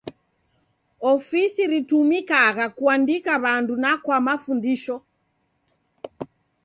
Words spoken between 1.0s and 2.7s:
Ofisi ritumikagha